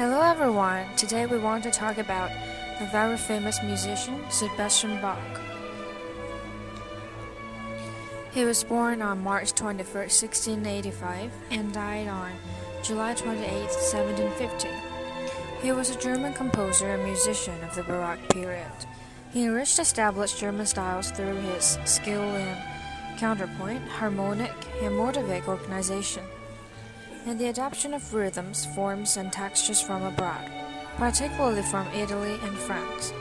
Hello 0.00 0.22
everyone. 0.22 0.86
Today 0.96 1.26
we 1.26 1.36
want 1.36 1.62
to 1.64 1.70
talk 1.70 1.98
about 1.98 2.30
the 2.78 2.86
very 2.86 3.18
famous 3.18 3.62
musician, 3.62 4.18
Sebastian 4.30 4.98
Bach. 5.02 5.18
He 8.32 8.46
was 8.46 8.64
born 8.64 9.02
on 9.02 9.22
March 9.22 9.52
21, 9.52 9.84
1685, 9.84 11.30
and 11.50 11.70
died 11.74 12.08
on 12.08 12.32
July 12.82 13.12
28, 13.12 13.44
1750. 13.44 14.68
He 15.60 15.70
was 15.70 15.90
a 15.90 15.98
German 15.98 16.32
composer 16.32 16.88
and 16.88 17.04
musician 17.04 17.62
of 17.62 17.74
the 17.74 17.82
Baroque 17.82 18.26
period. 18.30 18.72
He 19.30 19.44
enriched 19.44 19.78
established 19.78 20.38
German 20.38 20.64
styles 20.64 21.10
through 21.10 21.36
his 21.42 21.78
skill 21.84 22.22
in 22.36 22.56
counterpoint, 23.18 23.86
harmonic, 23.86 24.54
and 24.80 24.94
motivic 24.94 25.46
organization 25.46 26.24
and 27.26 27.38
the 27.38 27.48
adoption 27.48 27.94
of 27.94 28.14
rhythms, 28.14 28.66
forms, 28.74 29.16
and 29.16 29.32
textures 29.32 29.80
from 29.80 30.02
abroad, 30.02 30.50
particularly 30.96 31.62
from 31.62 31.86
Italy 31.88 32.38
and 32.42 32.56
France. 32.56 33.12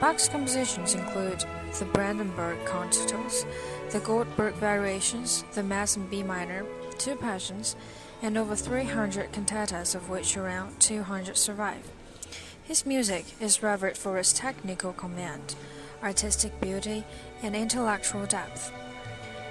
Bach's 0.00 0.28
compositions 0.28 0.94
include 0.94 1.44
the 1.78 1.84
Brandenburg 1.86 2.64
concertos, 2.64 3.44
the 3.90 4.00
Goldberg 4.00 4.54
variations, 4.54 5.44
the 5.52 5.62
Mass 5.62 5.96
in 5.96 6.06
B 6.06 6.22
minor, 6.22 6.64
two 6.98 7.16
Passions, 7.16 7.76
and 8.22 8.36
over 8.36 8.56
300 8.56 9.32
cantatas, 9.32 9.94
of 9.94 10.08
which 10.08 10.36
around 10.36 10.78
200 10.80 11.36
survive. 11.36 11.90
His 12.64 12.84
music 12.84 13.24
is 13.40 13.62
revered 13.62 13.96
for 13.96 14.18
its 14.18 14.32
technical 14.32 14.92
command, 14.92 15.54
artistic 16.02 16.60
beauty, 16.60 17.04
and 17.42 17.56
intellectual 17.56 18.26
depth. 18.26 18.72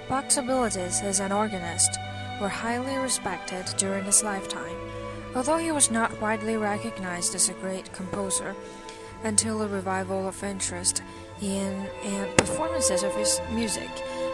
Bach's 0.08 0.38
abilities 0.38 1.00
as 1.02 1.20
an 1.20 1.32
organist 1.32 1.98
were 2.40 2.48
highly 2.48 2.96
respected 2.96 3.64
during 3.76 4.04
his 4.04 4.22
lifetime, 4.22 4.76
although 5.34 5.58
he 5.58 5.72
was 5.72 5.90
not 5.90 6.20
widely 6.20 6.56
recognized 6.56 7.34
as 7.34 7.48
a 7.48 7.54
great 7.54 7.92
composer 7.92 8.54
until 9.24 9.62
a 9.62 9.68
revival 9.68 10.28
of 10.28 10.42
interest 10.44 11.02
in 11.42 11.86
and 12.04 12.36
performances 12.36 13.02
of 13.02 13.14
his 13.14 13.40
music 13.52 13.90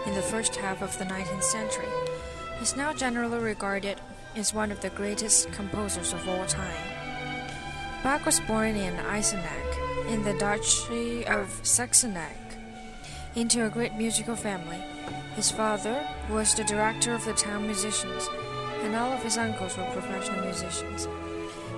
in 0.07 0.15
the 0.15 0.23
first 0.23 0.57
half 0.57 0.83
of 0.83 0.97
the 0.99 1.05
19th 1.05 1.43
century. 1.43 1.89
He 2.57 2.63
is 2.63 2.77
now 2.77 2.93
generally 2.93 3.39
regarded 3.39 4.01
as 4.37 4.53
one 4.53 4.71
of 4.71 4.81
the 4.81 4.91
greatest 4.91 5.51
composers 5.53 6.13
of 6.13 6.29
all 6.29 6.45
time. 6.47 6.77
Bach 8.03 8.27
was 8.27 8.41
born 8.41 8.77
in 8.77 8.95
Eisenach, 8.97 10.11
in 10.11 10.23
the 10.25 10.35
Duchy 10.35 11.27
of 11.27 11.49
Saxe-Eisenach, 11.63 12.57
into 13.35 13.65
a 13.65 13.71
great 13.71 13.95
musical 13.95 14.37
family. 14.37 14.83
His 15.37 15.51
father 15.51 16.07
was 16.31 16.55
the 16.55 16.63
director 16.65 17.13
of 17.13 17.25
the 17.25 17.33
town 17.33 17.67
musicians, 17.67 18.29
and 18.83 18.95
all 18.95 19.13
of 19.13 19.23
his 19.23 19.37
uncles 19.37 19.77
were 19.77 19.85
professional 19.87 20.45
musicians. 20.45 21.09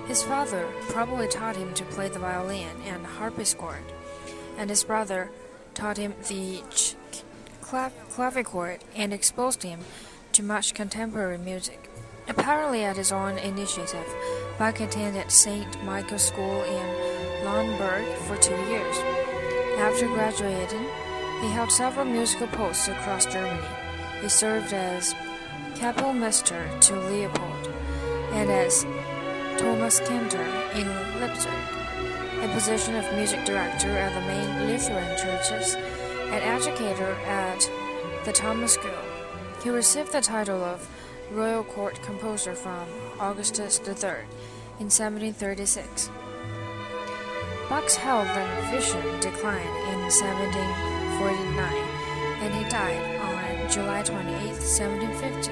His 0.07 0.21
father 0.23 0.67
probably 0.89 1.27
taught 1.27 1.55
him 1.55 1.73
to 1.73 1.83
play 1.85 2.07
the 2.07 2.19
violin 2.19 2.81
and 2.85 3.05
harpsichord, 3.05 3.83
and 4.57 4.69
his 4.69 4.83
brother 4.83 5.31
taught 5.73 5.97
him 5.97 6.13
the 6.27 6.61
clav 7.61 7.91
clavichord 8.11 8.79
and 8.95 9.11
exposed 9.11 9.63
him 9.63 9.79
to 10.33 10.43
much 10.43 10.73
contemporary 10.73 11.37
music. 11.37 11.89
Apparently, 12.29 12.83
at 12.83 12.97
his 12.97 13.11
own 13.11 13.37
initiative, 13.39 14.07
Bach 14.59 14.79
attended 14.79 15.31
St. 15.31 15.83
Michael's 15.83 16.27
School 16.27 16.63
in 16.63 16.87
Lüneburg 17.43 18.15
for 18.27 18.37
two 18.37 18.55
years. 18.69 18.97
After 19.79 20.07
graduating, 20.07 20.85
he 21.41 21.49
held 21.49 21.71
several 21.71 22.05
musical 22.05 22.47
posts 22.47 22.87
across 22.87 23.25
Germany. 23.25 23.61
He 24.21 24.29
served 24.29 24.73
as 24.73 25.13
Kapellmeister 25.75 26.79
to 26.81 26.99
Leopold 26.99 27.73
and 28.33 28.49
as 28.49 28.83
Thomas 29.57 29.99
Thomaskantor 29.99 30.75
in 30.75 30.87
Leipzig, 31.21 31.51
a 32.43 32.53
position 32.53 32.95
of 32.95 33.13
music 33.15 33.45
director 33.45 33.89
at 33.89 34.13
the 34.13 34.21
main 34.21 34.67
Lutheran 34.67 35.17
churches, 35.17 35.75
and 35.75 36.43
educator 36.43 37.13
at 37.25 37.69
the 38.25 38.31
Thomas 38.31 38.73
School. 38.73 38.91
He 39.63 39.69
received 39.69 40.11
the 40.11 40.21
title 40.21 40.63
of 40.63 40.87
Royal 41.31 41.63
Court 41.63 42.01
Composer 42.03 42.53
from 42.53 42.85
Augustus 43.19 43.79
III 43.79 44.25
in 44.79 44.89
1736. 44.89 46.09
Bach's 47.69 47.95
health 47.95 48.27
and 48.27 48.71
vision 48.71 49.19
declined 49.19 50.03
in 50.03 50.11
17. 50.11 50.96
49, 51.17 51.73
and 52.41 52.53
he 52.53 52.63
died 52.69 53.19
on 53.21 53.69
July 53.71 54.03
28, 54.03 54.33
1750. 54.53 55.51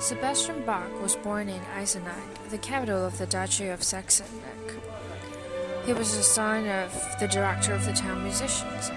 Sebastian 0.00 0.62
Bach 0.66 0.90
was 1.00 1.16
born 1.16 1.48
in 1.48 1.60
Eisenach, 1.76 2.50
the 2.50 2.58
capital 2.58 3.04
of 3.06 3.16
the 3.18 3.26
Duchy 3.26 3.68
of 3.68 3.82
Saxe-Eisenach. 3.82 4.74
He 5.86 5.92
was 5.92 6.16
the 6.16 6.22
son 6.22 6.66
of 6.68 6.92
the 7.20 7.28
director 7.28 7.72
of 7.72 7.84
the 7.84 7.92
town 7.92 8.22
musicians, 8.22 8.90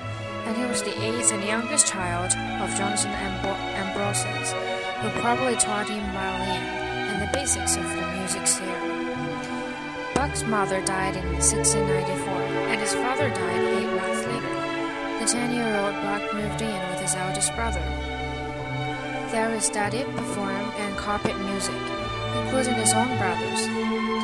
and 0.45 0.57
he 0.57 0.65
was 0.65 0.81
the 0.81 0.97
eighth 1.03 1.31
and 1.31 1.43
youngest 1.43 1.85
child 1.85 2.31
of 2.61 2.69
Johann 2.79 3.15
Ambrosius, 3.75 4.51
who 5.01 5.09
probably 5.21 5.55
taught 5.55 5.87
him 5.87 6.03
violin 6.11 6.63
and 7.07 7.21
the 7.21 7.29
basics 7.37 7.77
of 7.77 7.83
the 7.83 8.05
music 8.17 8.47
theory. 8.47 8.97
Bach's 10.15 10.43
mother 10.43 10.81
died 10.83 11.15
in 11.15 11.25
1694, 11.35 12.41
and 12.41 12.46
his 12.87 12.95
father 12.95 13.29
died 13.31 13.83
eight 13.83 13.93
months 13.99 14.25
later. 14.27 15.19
The 15.19 15.25
10 15.25 15.53
year 15.53 15.75
old 15.75 15.93
Bach 16.03 16.33
moved 16.33 16.61
in 16.61 16.89
with 16.89 17.01
his 17.01 17.15
eldest 17.15 17.53
brother. 17.53 17.83
There 19.29 19.53
he 19.53 19.59
studied, 19.59 20.05
performed, 20.15 20.71
and 20.77 20.95
copied 20.95 21.35
music, 21.35 21.75
including 22.39 22.75
his 22.75 22.93
own 22.93 23.11
brothers, 23.17 23.67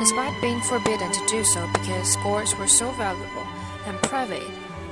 despite 0.00 0.40
being 0.40 0.62
forbidden 0.62 1.12
to 1.12 1.26
do 1.26 1.44
so 1.44 1.68
because 1.74 2.14
scores 2.14 2.56
were 2.56 2.66
so 2.66 2.90
valuable 2.92 3.46
and 3.84 4.00
private, 4.04 4.48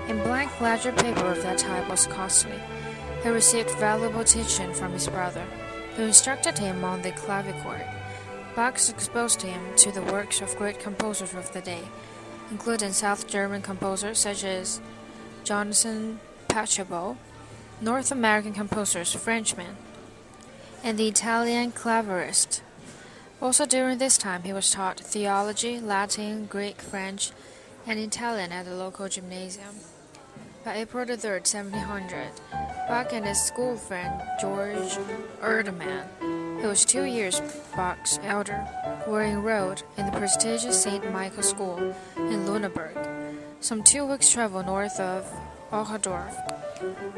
and 0.06 0.22
blank 0.22 0.60
ledger 0.60 0.92
paper 0.92 1.24
of 1.24 1.42
that 1.42 1.56
type 1.56 1.88
was 1.88 2.06
costly. 2.06 2.60
He 3.22 3.30
received 3.30 3.70
valuable 3.78 4.24
teaching 4.24 4.74
from 4.74 4.92
his 4.92 5.08
brother, 5.08 5.46
who 5.96 6.02
instructed 6.02 6.58
him 6.58 6.84
on 6.84 7.00
the 7.00 7.12
clavichord. 7.12 7.88
Bach 8.54 8.74
exposed 8.90 9.40
him 9.40 9.62
to 9.76 9.90
the 9.90 10.02
works 10.02 10.42
of 10.42 10.54
great 10.56 10.78
composers 10.78 11.32
of 11.32 11.50
the 11.54 11.62
day, 11.62 11.84
including 12.52 12.92
South 12.92 13.26
German 13.26 13.62
composers 13.62 14.18
such 14.18 14.44
as 14.44 14.78
Johann 15.42 16.20
Pachelbel, 16.48 17.16
North 17.80 18.12
American 18.12 18.52
composers 18.52 19.14
Frenchmen, 19.14 19.78
and 20.84 20.98
the 20.98 21.08
Italian 21.08 21.72
clavier. 21.72 22.30
Also 23.40 23.64
during 23.64 23.96
this 23.96 24.18
time 24.18 24.42
he 24.42 24.52
was 24.52 24.70
taught 24.70 25.00
theology, 25.00 25.80
Latin, 25.80 26.44
Greek, 26.44 26.82
French, 26.82 27.30
and 27.86 27.98
Italian 27.98 28.52
at 28.52 28.66
the 28.66 28.74
local 28.74 29.08
gymnasium. 29.08 29.76
By 30.64 30.76
April 30.76 31.04
3, 31.04 31.16
1700, 31.16 32.28
Bach 32.88 33.12
and 33.12 33.26
his 33.26 33.42
school 33.42 33.76
friend 33.76 34.22
Georg 34.40 34.76
Erdmann 35.40 36.32
who 36.62 36.68
was 36.68 36.84
two 36.84 37.02
years 37.02 37.42
Bach's 37.74 38.20
elder, 38.22 38.64
were 39.08 39.24
enrolled 39.24 39.82
in 39.96 40.06
the 40.06 40.12
prestigious 40.12 40.80
St. 40.80 41.12
Michael 41.12 41.42
School 41.42 41.76
in 42.16 42.46
Lüneburg, 42.46 42.94
some 43.58 43.82
two 43.82 44.06
weeks' 44.06 44.30
travel 44.30 44.62
north 44.62 45.00
of 45.00 45.28
Ohrdruf. 45.72 46.32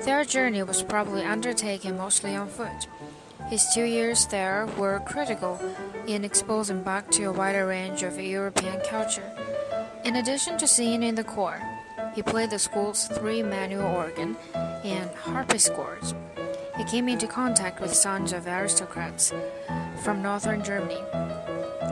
Their 0.03 0.25
journey 0.25 0.63
was 0.63 0.83
probably 0.83 1.25
undertaken 1.25 1.99
mostly 1.99 2.35
on 2.35 2.49
foot. 2.49 2.89
His 3.51 3.69
two 3.75 3.85
years 3.85 4.25
there 4.27 4.67
were 4.79 5.03
critical 5.05 5.61
in 6.07 6.25
exposing 6.25 6.83
Bach 6.83 7.11
to 7.11 7.25
a 7.25 7.33
wider 7.33 7.67
range 7.67 8.03
of 8.03 8.19
European 8.19 8.81
culture. 8.89 9.31
In 10.07 10.17
addition 10.17 10.57
to 10.57 10.67
singing 10.67 11.03
in 11.03 11.17
the 11.17 11.25
choir, 11.25 11.61
he 12.15 12.23
played 12.23 12.51
the 12.51 12.59
school's 12.59 13.09
three 13.09 13.43
manual 13.43 13.87
organ 13.87 14.37
and 14.85 15.11
harpsichords. 15.11 16.15
He 16.77 16.85
came 16.85 17.09
into 17.09 17.27
contact 17.27 17.81
with 17.81 17.93
sons 17.93 18.33
of 18.33 18.47
aristocrats 18.47 19.33
from 20.03 20.23
northern 20.23 20.63
Germany, 20.63 21.03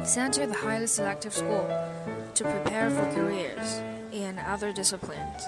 sent 0.04 0.34
to 0.34 0.46
the 0.46 0.54
highly 0.54 0.86
selective 0.86 1.32
school 1.32 1.66
to 2.34 2.44
prepare 2.44 2.90
for 2.90 3.10
careers 3.12 3.80
in 4.12 4.38
other 4.38 4.72
disciplines. 4.72 5.42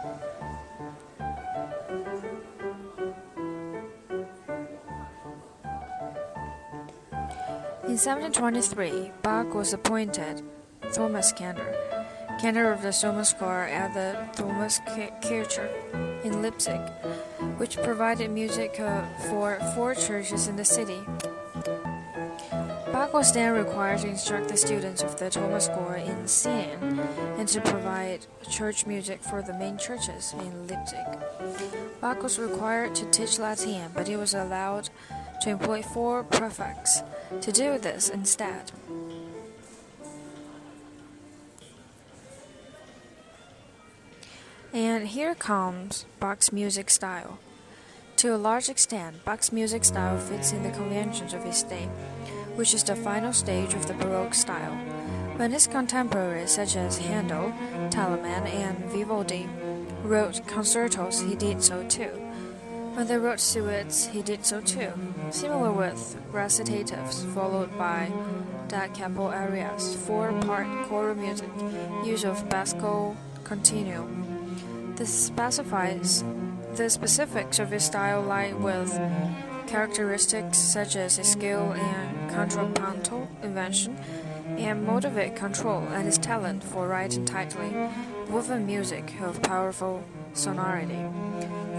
In 7.85 7.99
1723, 8.00 9.12
Bach 9.23 9.55
was 9.55 9.73
appointed 9.73 10.43
Thomaskantor, 10.82 11.35
cantor 11.37 11.94
of 12.44 12.82
the 12.82 12.93
Thomaschor 12.93 13.64
at 13.73 13.94
the 13.94 14.29
Thomaskirche 14.37 15.67
in 16.25 16.43
Leipzig 16.43 16.81
which 17.56 17.79
provided 17.79 18.31
music 18.31 18.79
uh, 18.81 19.02
for 19.31 19.58
four 19.75 19.94
churches 19.94 20.49
in 20.49 20.56
the 20.56 20.64
city. 20.64 21.00
Bach 22.93 23.14
was 23.14 23.32
then 23.32 23.55
required 23.55 24.00
to 24.00 24.08
instruct 24.08 24.49
the 24.49 24.56
students 24.58 25.02
of 25.02 25.19
the 25.19 25.31
Thomaschor 25.31 25.96
in 25.96 26.29
singing 26.29 27.00
and 27.38 27.49
to 27.49 27.62
provide 27.62 28.26
church 28.50 28.87
music 28.87 29.23
for 29.23 29.41
the 29.41 29.55
main 29.55 29.79
churches 29.79 30.35
in 30.38 30.69
Leipzig. 30.69 31.06
Bach 32.02 32.23
was 32.23 32.38
required 32.38 32.94
to 32.96 33.11
teach 33.11 33.38
Latin, 33.38 33.91
but 33.94 34.06
he 34.06 34.17
was 34.17 34.35
allowed 34.35 34.91
to 35.41 35.50
employ 35.50 35.81
four 35.81 36.25
prefix 36.25 37.02
to 37.41 37.52
do 37.52 37.79
this 37.79 38.11
instead. 38.11 38.70
And 44.75 45.06
here 45.06 45.37
comes 45.37 46.05
Bach's 46.19 46.50
music 46.53 46.91
style. 46.91 47.38
To 48.17 48.35
a 48.35 48.37
large 48.37 48.69
extent, 48.69 49.25
Bach's 49.25 49.53
music 49.53 49.85
style 49.85 50.19
fits 50.19 50.50
in 50.50 50.65
the 50.65 50.73
conventions 50.73 51.32
of 51.32 51.44
his 51.44 51.62
day, 51.62 51.88
which 52.56 52.75
is 52.75 52.82
the 52.82 52.97
final 52.97 53.32
stage 53.32 53.73
of 53.75 53.87
the 53.87 53.94
Baroque 53.94 54.35
style. 54.35 54.75
When 55.37 55.53
his 55.53 55.69
contemporaries 55.69 56.50
such 56.50 56.75
as 56.75 56.99
Handel, 56.99 57.53
Telemann, 57.91 58.49
and 58.49 58.76
Vivaldi 58.87 59.49
wrote 60.03 60.44
concertos, 60.49 61.20
he 61.20 61.37
did 61.37 61.62
so 61.62 61.87
too. 61.87 62.11
When 62.94 63.06
they 63.06 63.17
wrote 63.17 63.38
suites, 63.38 64.06
he 64.09 64.23
did 64.23 64.44
so 64.44 64.61
too. 64.61 64.91
Similar 65.31 65.70
with 65.70 66.17
recitatives, 66.32 67.25
followed 67.32 67.79
by 67.79 68.11
da 68.67 68.88
capo 68.88 69.29
arias, 69.29 69.94
four-part 70.05 70.67
choral 70.88 71.15
music, 71.15 71.50
use 72.05 72.25
of 72.25 72.49
basso 72.49 73.17
continuo. 73.44 74.33
This 74.96 75.26
specifies 75.26 76.23
the 76.76 76.88
specifics 76.88 77.58
of 77.58 77.70
his 77.70 77.85
style 77.85 78.23
lie 78.23 78.52
with 78.52 78.93
characteristics 79.67 80.58
such 80.58 80.94
as 80.94 81.17
his 81.17 81.32
skill 81.32 81.73
in 81.73 82.29
contrapuntal 82.31 83.29
invention 83.43 83.96
and 84.56 84.87
motivic 84.87 85.35
control 85.35 85.81
and 85.88 86.05
his 86.05 86.19
talent 86.19 86.62
for 86.62 86.87
writing 86.87 87.25
tightly, 87.25 87.73
woven 88.29 88.67
music 88.67 89.20
of 89.20 89.43
powerful 89.43 90.05
sonority. 90.32 91.05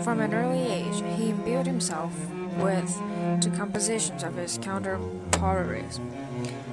From 0.04 0.20
an 0.20 0.34
early 0.34 0.68
age, 0.68 1.02
he 1.18 1.30
imbued 1.30 1.68
himself 1.68 2.14
with 2.58 2.90
to 3.42 3.50
compositions 3.52 4.24
of 4.24 4.36
his 4.36 4.58
contemporaries 4.58 6.00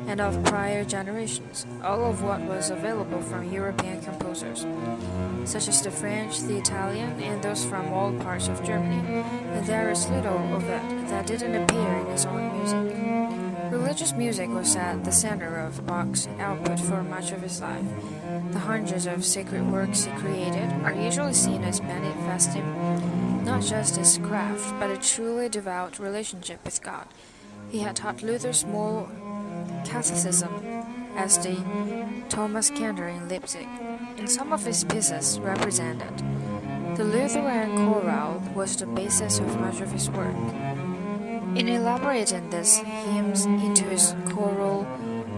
and 0.07 0.21
of 0.21 0.43
prior 0.45 0.85
generations, 0.85 1.67
all 1.83 2.05
of 2.05 2.23
what 2.23 2.41
was 2.43 2.71
available 2.71 3.21
from 3.23 3.53
European 3.53 4.01
composers, 4.03 4.67
such 5.45 5.69
as 5.69 5.83
the 5.83 5.91
French, 5.91 6.41
the 6.41 6.59
Italian, 6.59 7.21
and 7.21 7.43
those 7.43 7.65
from 7.65 7.93
all 7.93 8.13
parts 8.21 8.49
of 8.49 8.63
Germany, 8.65 9.23
and 9.53 9.67
there 9.67 9.91
is 9.91 10.11
little 10.11 10.55
of 10.55 10.65
it 10.65 11.09
that 11.09 11.27
didn't 11.27 11.55
appear 11.55 11.99
in 11.99 12.07
his 12.07 12.27
own 12.27 12.59
music. 12.59 13.22
Religious 13.93 14.15
music 14.15 14.49
was 14.49 14.75
at 14.75 15.05
the 15.05 15.13
center 15.13 15.59
of 15.59 15.87
Bach's 15.87 16.27
output 16.39 16.81
for 16.81 17.03
much 17.03 17.31
of 17.31 17.43
his 17.43 17.61
life. 17.61 17.85
The 18.51 18.59
hundreds 18.59 19.05
of 19.05 19.23
sacred 19.23 19.71
works 19.71 20.05
he 20.05 20.13
created 20.13 20.73
are 20.83 20.95
usually 20.95 21.35
seen 21.35 21.63
as 21.63 21.83
manifesting 21.83 22.65
not 23.45 23.61
just 23.61 23.97
his 23.97 24.17
craft, 24.17 24.73
but 24.81 24.89
a 24.89 24.97
truly 24.97 25.51
devout 25.51 25.99
relationship 25.99 26.65
with 26.65 26.83
God. 26.83 27.07
He 27.69 27.81
had 27.81 27.97
taught 27.97 28.23
Luther's 28.23 28.65
moral 28.65 29.11
Catholicism 29.85 30.55
as 31.15 31.37
the 31.37 31.63
Thomas 32.31 32.71
Cantor 32.71 33.09
in 33.09 33.29
Leipzig, 33.29 33.69
and 34.17 34.31
some 34.31 34.55
of 34.55 34.65
his 34.65 34.85
pieces 34.85 35.39
represented. 35.39 36.17
The 36.97 37.05
Lutheran 37.05 37.77
chorale 37.77 38.43
was 38.55 38.75
the 38.75 38.87
basis 38.87 39.39
of 39.39 39.61
much 39.61 39.83
of 39.83 39.93
his 39.93 40.09
work. 40.09 40.35
In 41.55 41.69
elaborating 41.69 42.51
these 42.51 42.77
hymns 42.79 43.45
into 43.45 43.85
his 43.85 44.15
choral 44.31 44.87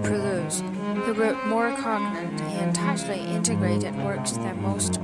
preludes, 0.02 0.60
he 0.60 1.12
wrote 1.12 1.44
more 1.46 1.74
cognate 1.76 2.40
and 2.40 2.74
tightly 2.74 3.20
integrated 3.20 3.96
works 3.96 4.32
than 4.32 4.62
most, 4.62 5.00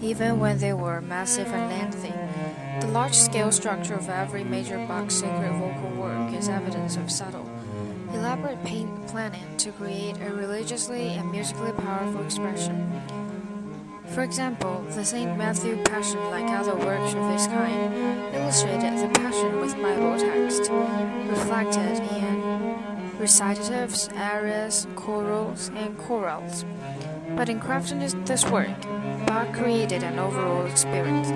even 0.00 0.40
when 0.40 0.58
they 0.58 0.72
were 0.72 1.00
massive 1.00 1.48
and 1.48 1.70
lengthy. 1.70 2.14
The 2.80 2.92
large 2.92 3.14
scale 3.14 3.52
structure 3.52 3.94
of 3.94 4.08
every 4.08 4.44
major 4.44 4.78
Bach 4.86 5.10
sacred 5.10 5.52
vocal 5.52 5.90
work 5.90 6.32
is 6.32 6.48
evidence 6.48 6.96
of 6.96 7.10
subtle 7.10 7.48
elaborate 8.12 8.58
planning 9.06 9.56
to 9.58 9.72
create 9.72 10.16
a 10.20 10.32
religiously 10.32 11.08
and 11.10 11.30
musically 11.30 11.72
powerful 11.72 12.22
expression. 12.22 13.27
For 14.14 14.22
example, 14.22 14.84
the 14.90 15.04
St. 15.04 15.36
Matthew 15.36 15.82
Passion, 15.84 16.18
like 16.30 16.48
other 16.50 16.74
works 16.74 17.14
of 17.14 17.28
this 17.30 17.46
kind, 17.46 17.94
illustrated 18.34 18.98
the 18.98 19.08
Passion 19.18 19.60
with 19.60 19.74
Bible 19.74 20.18
text, 20.18 20.70
reflected 21.28 22.00
in 22.16 22.42
recitatives, 23.18 24.12
arias, 24.16 24.86
chorals, 24.96 25.68
and 25.74 25.96
chorales. 25.98 26.64
But 27.36 27.48
in 27.48 27.60
crafting 27.60 28.00
this 28.26 28.44
work, 28.46 28.80
Bach 29.26 29.52
created 29.52 30.02
an 30.02 30.18
overall 30.18 30.66
experience 30.66 31.28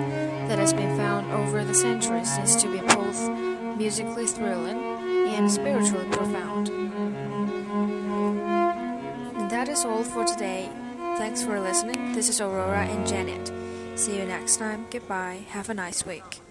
that 0.49 0.59
has 0.59 0.73
been 0.73 0.97
found 0.97 1.31
over 1.31 1.63
the 1.63 1.73
centuries 1.73 2.33
since 2.33 2.55
to 2.61 2.67
be 2.71 2.79
both 2.79 3.29
musically 3.77 4.25
thrilling 4.27 4.81
and 5.33 5.49
spiritually 5.51 6.07
profound. 6.09 6.69
And 9.37 9.51
that 9.51 9.69
is 9.69 9.85
all 9.85 10.03
for 10.03 10.25
today. 10.25 10.69
Thanks 11.17 11.43
for 11.43 11.59
listening. 11.59 12.13
This 12.13 12.27
is 12.27 12.41
Aurora 12.41 12.85
and 12.85 13.07
Janet. 13.07 13.51
See 13.95 14.17
you 14.17 14.25
next 14.25 14.57
time. 14.57 14.87
Goodbye. 14.89 15.45
Have 15.49 15.69
a 15.69 15.73
nice 15.73 16.05
week. 16.05 16.41